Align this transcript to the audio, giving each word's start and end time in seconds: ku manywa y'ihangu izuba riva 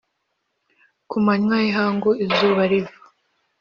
ku 1.09 1.17
manywa 1.25 1.55
y'ihangu 1.63 2.09
izuba 2.25 2.61
riva 2.71 2.95